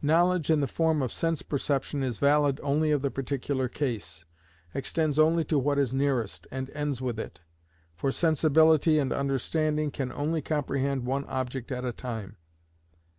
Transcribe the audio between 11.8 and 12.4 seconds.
a time.